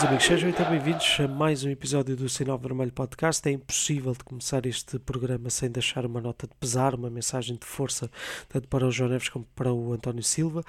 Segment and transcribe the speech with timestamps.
[0.00, 3.46] Meus amigos, sejam então bem-vindos a mais um episódio do Sinal Vermelho Podcast.
[3.46, 7.66] É impossível de começar este programa sem deixar uma nota de pesar, uma mensagem de
[7.66, 8.10] força,
[8.48, 10.64] tanto para o João Neves como para o António Silva.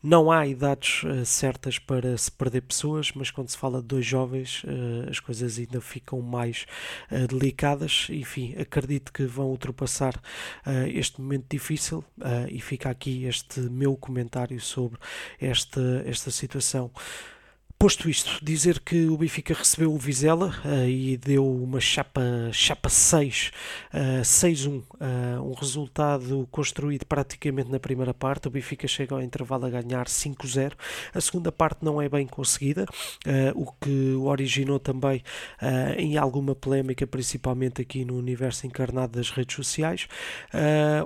[0.00, 4.06] Não há idades uh, certas para se perder pessoas, mas quando se fala de dois
[4.06, 6.64] jovens, uh, as coisas ainda ficam mais
[7.10, 8.06] uh, delicadas.
[8.08, 10.14] Enfim, acredito que vão ultrapassar
[10.86, 12.04] este momento difícil
[12.50, 14.98] e fica aqui este meu comentário sobre
[15.40, 16.92] esta, esta situação.
[17.78, 22.88] Posto isto, dizer que o Benfica recebeu o Vizela uh, e deu uma chapa, chapa
[22.88, 23.50] 6,
[23.92, 28.48] uh, 6-1, uh, um resultado construído praticamente na primeira parte.
[28.48, 30.72] O Benfica chega ao intervalo a ganhar 5-0.
[31.12, 32.86] A segunda parte não é bem conseguida,
[33.26, 35.22] uh, o que originou também
[35.60, 40.08] uh, em alguma polémica, principalmente aqui no universo encarnado das redes sociais.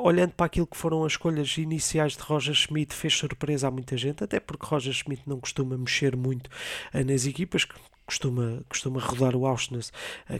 [0.00, 3.96] olhando para aquilo que foram as escolhas iniciais de Roger Schmidt, fez surpresa a muita
[3.96, 6.48] gente, até porque Roger Schmidt não costuma mexer muito
[6.92, 7.74] nas equipas, que
[8.06, 9.92] costuma, costuma rodar o Auschwitz,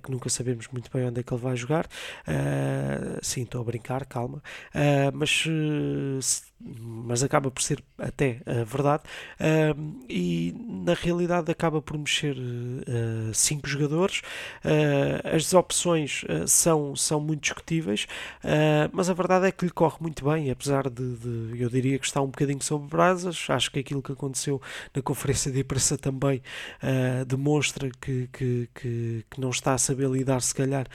[0.03, 1.87] que nunca sabemos muito bem onde é que ele vai jogar.
[2.27, 4.43] Uh, sim, estou a brincar, calma.
[4.75, 9.03] Uh, mas uh, mas acaba por ser até a verdade,
[9.41, 14.21] uh, e na realidade acaba por mexer uh, cinco jogadores.
[14.65, 18.07] Uh, as opções são, são muito discutíveis,
[18.93, 22.07] mas a verdade é que lhe corre muito bem, apesar de, de, eu diria que
[22.07, 23.47] está um bocadinho sobre brasas.
[23.49, 24.61] Acho que aquilo que aconteceu
[24.95, 26.43] na conferência de imprensa também
[27.27, 30.87] demonstra que, que, que, que, não está a saber lidar, se calhar,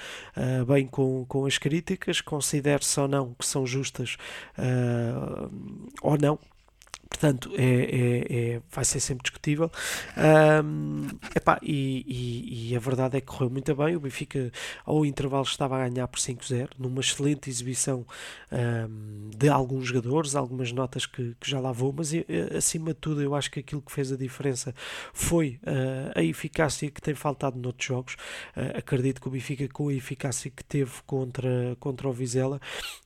[0.67, 4.17] bem com, com as críticas, considere-se ou não que são justas
[6.01, 6.39] ou não.
[7.09, 9.71] Portanto, é, é, é, vai ser sempre discutível.
[10.17, 13.95] Um, epá, e, e, e, a verdade é que correu muito bem.
[13.95, 14.51] O Benfica,
[14.85, 18.05] ao intervalo, estava a ganhar por 5-0, numa excelente exibição
[18.51, 22.11] um, de alguns jogadores, algumas notas que, que, já lá vou, mas
[22.55, 24.73] acima de tudo, eu acho que aquilo que fez a diferença
[25.13, 28.13] foi uh, a eficácia que tem faltado noutros jogos.
[28.55, 32.59] Uh, acredito que o Benfica, com a eficácia que teve contra, contra o Vizela,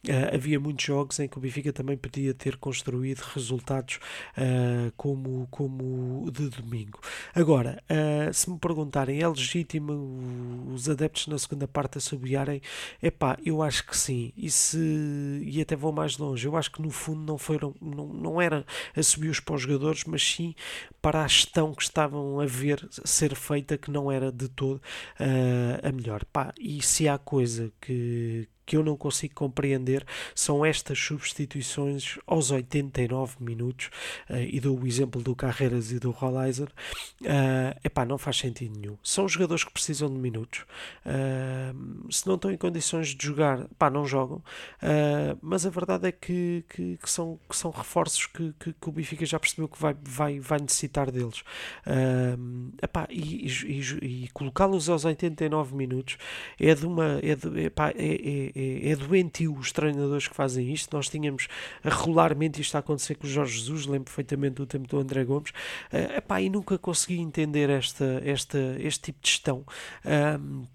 [0.07, 5.47] uh, havia muitos jogos em que o Benfica também podia ter construído resultados uh, como,
[5.49, 6.99] como de domingo.
[7.33, 12.61] Agora, uh, se me perguntarem, é legítimo os adeptos na segunda parte assobiarem?
[13.01, 14.31] Epá, eu acho que sim.
[14.35, 16.45] E, se, e até vou mais longe.
[16.45, 20.21] Eu acho que no fundo não foram, não, não era assobios para os jogadores, mas
[20.23, 20.55] sim
[21.01, 25.87] para a gestão que estavam a ver ser feita que não era de todo uh,
[25.87, 26.25] a melhor.
[26.25, 32.51] Pá, e se há coisa que, que eu não consigo compreender são estas substituições aos
[32.51, 33.89] 89 minutos,
[34.29, 38.79] uh, e dou o exemplo do Carreiras e do Rollizer, uh, epá, não faz sentido
[38.79, 38.95] nenhum.
[39.03, 40.65] São jogadores que precisam de minutos,
[41.03, 46.07] uh, se não estão em condições de jogar, pá, não jogam, uh, mas a verdade
[46.07, 49.67] é que, que, que, são, que são reforços que, que, que, o Benfica já percebeu
[49.67, 51.39] que vai, vai, vai necessitar deles.
[51.87, 56.19] Uh, epá, e, e, e colocá-los aos 89 minutos
[56.59, 57.19] é de uma.
[57.23, 60.95] É, de, epá, é, é é, é doentio os treinadores que fazem isto.
[60.95, 61.47] Nós tínhamos
[61.83, 65.51] regularmente isto a acontecer com o Jorge Jesus, lembro perfeitamente do tempo do André Gomes,
[65.51, 69.65] uh, epá, e nunca consegui entender esta, esta, este tipo de gestão.
[70.39, 70.65] Um,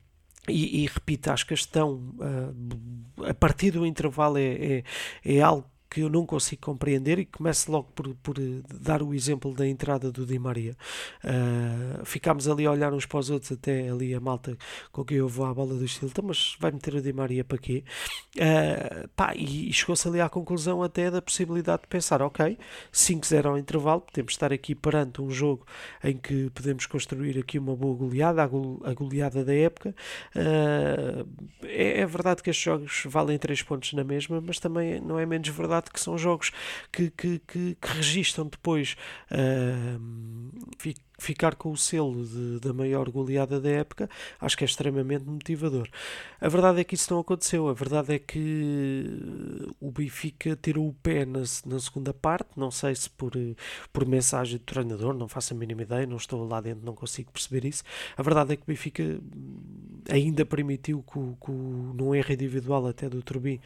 [0.48, 4.84] e, e, repito, acho que a gestão uh, a partir do intervalo é, é,
[5.24, 9.14] é algo que eu não consigo compreender e começo logo por, por eh, dar o
[9.14, 10.76] exemplo da entrada do Di Maria.
[11.22, 14.58] Uh, ficámos ali a olhar uns para os outros, até ali a malta
[14.90, 17.44] com quem eu vou à bola do estilo, então, mas vai meter o Di Maria
[17.44, 17.84] para quê?
[18.36, 22.58] Uh, pá, e, e chegou-se ali à conclusão até da possibilidade de pensar, ok,
[22.92, 25.64] 5-0 ao intervalo, podemos estar aqui perante um jogo
[26.02, 29.94] em que podemos construir aqui uma boa goleada, a, goleada da época.
[30.34, 31.24] Uh,
[31.62, 35.24] é, é verdade que estes jogos valem 3 pontos na mesma, mas também não é
[35.24, 36.50] menos verdade que são jogos
[36.92, 37.98] que, que, que, que
[38.48, 38.96] depois
[39.30, 40.00] uh,
[41.18, 44.08] ficar com o selo de, da maior goleada da época,
[44.40, 45.88] acho que é extremamente motivador.
[46.40, 47.68] A verdade é que isso não aconteceu.
[47.68, 52.48] A verdade é que o Benfica tirou o pé na, na segunda parte.
[52.56, 53.32] Não sei se por,
[53.92, 57.30] por mensagem do treinador, não faço a mínima ideia, não estou lá dentro, não consigo
[57.30, 57.82] perceber isso.
[58.16, 59.20] A verdade é que o Benfica
[60.10, 63.60] ainda permitiu que, que num erro individual até do Turbin,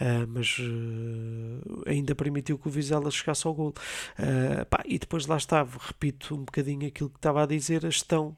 [0.00, 3.72] uh, mas uh, ainda permitiu que o Vizela chegasse ao gol.
[4.18, 8.36] Uh, e depois lá estava, repito um bocadinho aquilo que estava a dizer, a gestão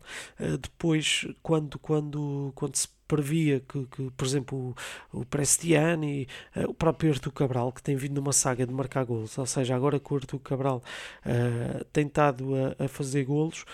[0.60, 4.74] depois, quando, quando, quando se previa que, que, por exemplo,
[5.12, 9.04] o, o Prestiani, uh, o próprio Artur Cabral, que tem vindo numa saga de marcar
[9.04, 10.80] golos, ou seja, agora que o Artur Cabral
[11.26, 13.64] uh, tem estado a, a fazer golos,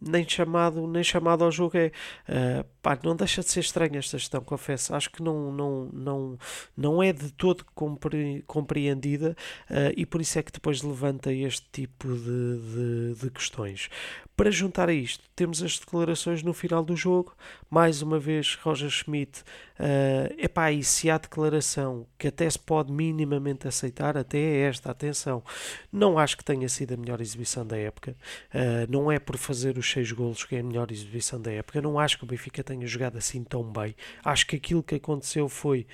[0.00, 1.92] nem, chamado, nem chamado ao jogo é.
[2.28, 4.94] Uh, pá, não deixa de ser estranha esta gestão, confesso.
[4.94, 6.38] Acho que não, não, não,
[6.76, 9.36] não é de todo compre, compreendida
[9.70, 13.88] uh, e por isso é que depois levanta este tipo de, de, de questões.
[14.36, 17.34] Para juntar a isto, temos as declarações no final do jogo.
[17.70, 19.40] Mais uma vez, Roger Schmidt.
[19.80, 24.90] Uh, epá, e se há declaração que até se pode minimamente aceitar, até é esta,
[24.90, 25.42] atenção.
[25.90, 28.14] Não acho que tenha sido a melhor exibição da época.
[28.54, 31.80] Uh, não é por fazer os seis golos que é a melhor exibição da época.
[31.80, 33.94] Não acho que o Benfica tenha jogado assim tão bem.
[34.24, 35.86] Acho que aquilo que aconteceu foi,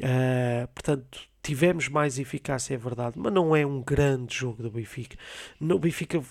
[0.00, 5.16] uh, portanto, tivemos mais eficácia, é verdade, mas não é um grande jogo do Benfica.
[5.60, 6.22] O Benfica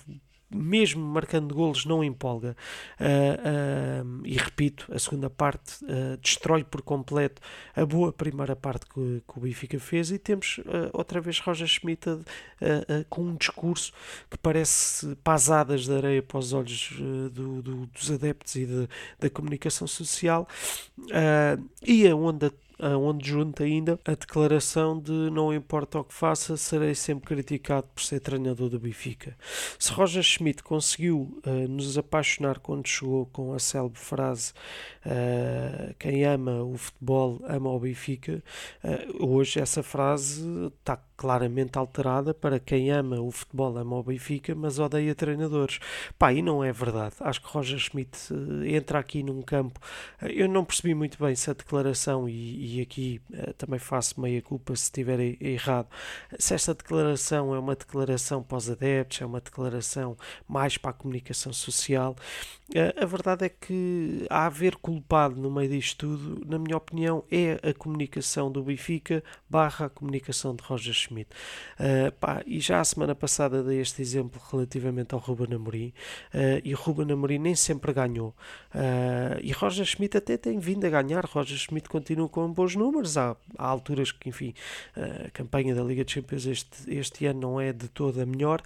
[0.50, 2.56] mesmo marcando golos, não empolga.
[2.98, 7.40] Uh, uh, e repito, a segunda parte uh, destrói por completo
[7.74, 10.10] a boa primeira parte que, que o Benfica fez.
[10.10, 10.60] E temos
[10.92, 12.00] outra vez Roger Schmidt
[13.08, 13.92] com um discurso
[14.28, 16.92] que parece pasadas de areia para os olhos
[17.32, 18.88] do, do, dos adeptos e de,
[19.18, 20.48] da comunicação social.
[21.86, 22.52] e a onda
[22.88, 28.02] onde junta ainda a declaração de não importa o que faça, serei sempre criticado por
[28.02, 29.36] ser treinador do Benfica.
[29.78, 34.52] Se Roger Schmidt conseguiu uh, nos apaixonar quando chegou com a célebre frase
[35.04, 38.42] uh, quem ama o futebol ama o Benfica,
[38.84, 40.42] uh, hoje essa frase
[40.78, 45.78] está claramente alterada para quem ama o futebol ama o Benfica, mas odeia treinadores.
[46.18, 47.14] Pá, e não é verdade.
[47.20, 48.16] Acho que Roger Schmidt
[48.64, 49.78] entra aqui num campo.
[50.22, 54.40] eu não percebi muito bem se a declaração e, e aqui uh, também faço meia
[54.40, 55.88] culpa se estiver errado,
[56.38, 60.16] se esta declaração é uma declaração para os adeptos, é uma declaração
[60.48, 62.16] mais para a comunicação social,
[62.96, 67.58] a verdade é que a haver culpado no meio disto tudo, na minha opinião, é
[67.68, 71.09] a comunicação do Benfica barra a comunicação de Roger Schmidt.
[71.10, 75.92] Uh, pá, e já a semana passada dei este exemplo relativamente ao Ruben Amorim,
[76.64, 78.34] e o Ruben Amorim nem sempre ganhou.
[79.42, 83.16] e Roger Schmidt até tem vindo a ganhar, Roger Schmidt continua com bons números.
[83.16, 84.54] Há, há alturas que, enfim,
[84.96, 88.60] a campanha da Liga de Champions este, este ano não é de toda melhor,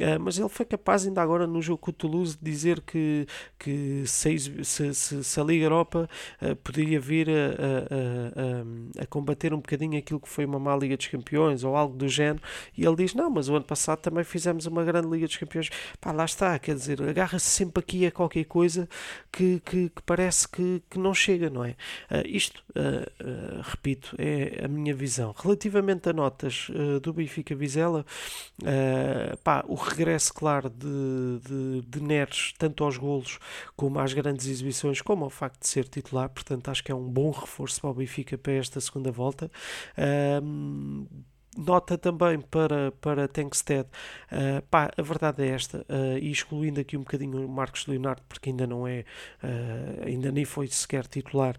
[0.00, 3.26] uh, mas ele foi capaz, ainda agora no jogo com o Toulouse, de dizer que,
[3.58, 6.08] que se, se, se, se a Liga Europa
[6.42, 10.76] uh, poderia vir a, a, a, a, combater um bocadinho aquilo que foi uma má
[10.76, 12.42] Liga dos Campeões ou algo do género,
[12.76, 15.70] e ele diz: Não, mas o ano passado também fizemos uma grande Liga dos Campeões.
[16.00, 18.88] Pá, lá está, quer dizer, agarra-se sempre aqui a qualquer coisa
[19.32, 21.70] que, que, que parece que, que não chega, não é?
[22.10, 22.62] Uh, isto
[23.62, 25.34] repito, é a minha visão.
[25.36, 28.04] Relativamente a notas uh, do Benfica Vizela,
[28.62, 33.38] uh, pá, o regresso, claro, de, de, de Neres, tanto aos golos
[33.76, 37.08] como às grandes exibições, como ao facto de ser titular, portanto, acho que é um
[37.08, 39.50] bom reforço para o Benfica para esta segunda volta.
[39.96, 41.06] Uh,
[41.58, 43.88] nota também para, para Tankstead,
[44.30, 48.22] uh, pá, a verdade é esta, uh, e excluindo aqui um bocadinho o Marcos Leonardo,
[48.28, 49.04] porque ainda não é,
[49.42, 51.56] uh, ainda nem foi sequer titular,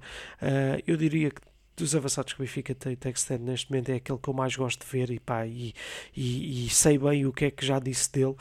[0.87, 1.41] eu diria que
[1.79, 4.55] dos avançados que o Benfica tem, tem que neste momento é aquele que eu mais
[4.55, 5.73] gosto de ver e, pá, e,
[6.15, 8.35] e, e, sei bem o que é que já disse dele,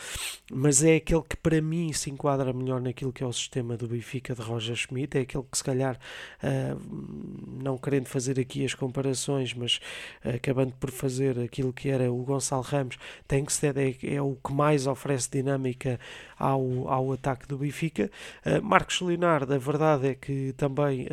[0.53, 3.89] mas é aquele que para mim se enquadra melhor naquilo que é o sistema do
[3.89, 5.99] Benfica de Roger Schmidt, é aquele que se calhar,
[6.43, 9.81] uh, não querendo fazer aqui as comparações, mas
[10.25, 14.23] uh, acabando por fazer aquilo que era o Gonçalo Ramos, tem que ser é, é
[14.23, 15.99] o que mais oferece dinâmica
[16.39, 18.11] ao, ao ataque do Benfica.
[18.45, 21.07] Uh, Marcos Leonardo, a verdade é que também,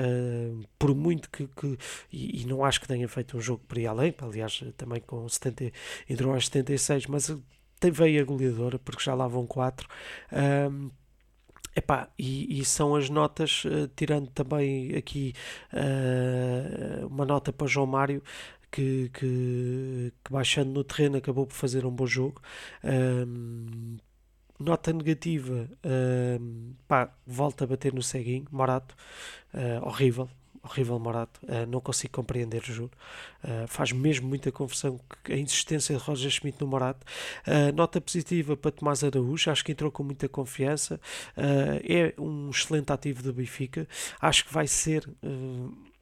[0.78, 1.78] por muito que, que
[2.16, 5.28] e, e, não acho que tenha feito um jogo por aí além, aliás, também com
[5.28, 5.72] 70,
[6.10, 7.36] entrou aos 76, mas
[7.80, 9.88] tem veio a goleadora, porque já lá vão 4.
[10.72, 10.90] Um,
[11.76, 15.34] Epá, e, e são as notas, uh, tirando também aqui
[15.74, 18.24] uh, uma nota para João Mário,
[18.72, 22.42] que, que, que, baixando no terreno acabou por fazer um bom jogo.
[22.82, 23.98] Um,
[24.58, 25.70] nota negativa,
[26.88, 28.96] pá, volta a bater no ceguinho, Morato,
[29.54, 30.30] uh, horrível,
[30.66, 32.92] horrível Morato, uh, não consigo compreender, juro.
[33.44, 37.06] Uh, faz mesmo muita confusão a insistência de Roger Schmidt no Morato.
[37.48, 41.00] Uh, nota positiva para Tomás Araújo, acho que entrou com muita confiança.
[41.38, 43.88] é um excelente ativo do Benfica,
[44.20, 45.08] acho que vai ser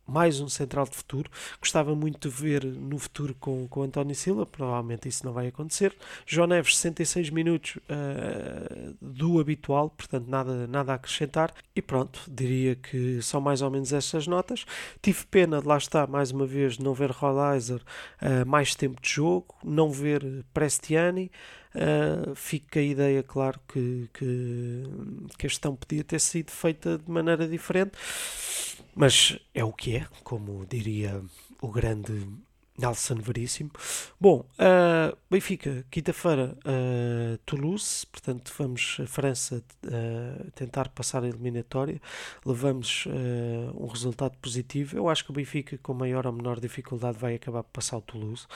[0.07, 1.29] mais um central de futuro.
[1.59, 5.95] Gostava muito de ver no futuro com, com António Silva, provavelmente isso não vai acontecer.
[6.25, 11.53] João Neves, 66 minutos uh, do habitual, portanto nada, nada a acrescentar.
[11.75, 14.65] E pronto, diria que são mais ou menos estas notas.
[15.01, 17.81] Tive pena de lá estar, mais uma vez, não ver Rollizer
[18.21, 21.31] uh, mais tempo de jogo, não ver Prestiani.
[21.73, 24.83] Uh, fica a ideia, claro, que, que,
[25.39, 27.97] que a gestão podia ter sido feita de maneira diferente
[28.95, 31.21] mas é o que é, como diria
[31.61, 32.27] o grande
[32.77, 33.69] Nelson Veríssimo.
[34.19, 42.01] Bom, uh, Benfica, quinta-feira, uh, Toulouse, portanto vamos a França uh, tentar passar a eliminatória,
[42.45, 43.05] levamos
[43.75, 44.97] um resultado positivo.
[44.97, 48.01] Eu acho que o Benfica, com maior ou menor dificuldade, vai acabar por passar o
[48.01, 48.47] Toulouse.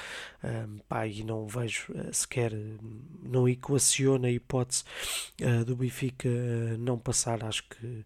[0.87, 2.53] pá, e não vejo sequer,
[3.21, 4.83] não equaciona a hipótese
[5.65, 6.29] do Benfica
[6.79, 7.43] não passar.
[7.43, 8.05] Acho que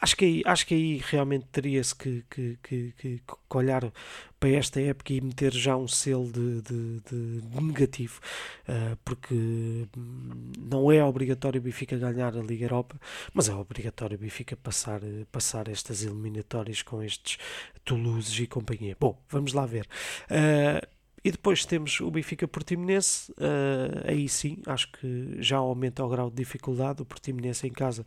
[0.00, 3.90] acho que aí, acho que aí realmente teria-se que, que, que, que, olhar
[4.38, 8.20] para esta época e meter já um selo de, de, de, negativo,
[8.68, 13.00] uh, porque hum, não é obrigatório o Benfica ganhar a Liga Europa,
[13.32, 15.00] mas é obrigatório o Benfica passar,
[15.30, 17.38] passar estas eliminatórias com estes
[17.84, 18.96] Toulouse e companhia.
[18.98, 19.86] Bom, vamos lá ver.
[20.30, 26.08] Uh, e depois temos o Benfica Portimonense, uh, aí sim, acho que já aumenta o
[26.08, 27.02] grau de dificuldade.
[27.02, 28.06] O Portimonense em casa,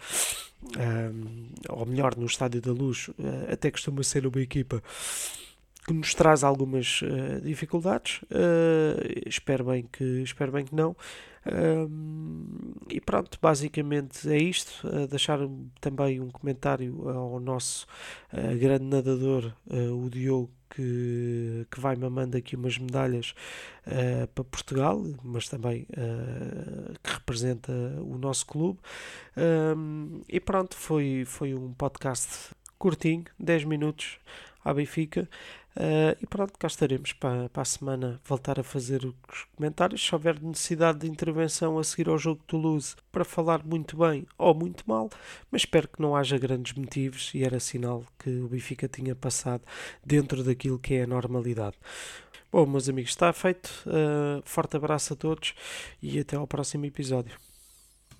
[0.63, 4.81] uh, ou melhor, no Estádio da Luz, uh, até costuma ser uma equipa
[5.89, 8.22] que nos traz algumas uh, dificuldades.
[8.24, 10.91] Uh, espero, bem que, espero bem que não.
[10.91, 14.88] Uh, e pronto, basicamente é isto.
[15.08, 15.39] deixar
[15.81, 17.88] também um comentário ao nosso
[18.60, 23.34] grande nadador, o Diogo, que, que vai mamando aqui umas medalhas
[24.36, 25.88] para Portugal, mas também
[27.03, 28.79] que representa o nosso clube.
[30.27, 34.19] e pronto, foi, foi um podcast curtinho, 10 minutos
[34.63, 35.27] à Benfica.
[35.80, 40.06] Uh, e pronto, cá estaremos para, para a semana voltar a fazer os comentários.
[40.06, 44.28] Se houver necessidade de intervenção a seguir ao jogo de Toulouse para falar muito bem
[44.38, 45.10] ou muito mal,
[45.50, 49.64] mas espero que não haja grandes motivos e era sinal que o Benfica tinha passado
[50.06, 51.78] dentro daquilo que é a normalidade.
[52.52, 53.70] Bom, meus amigos, está feito.
[53.86, 55.54] Uh, forte abraço a todos
[56.02, 57.49] e até ao próximo episódio.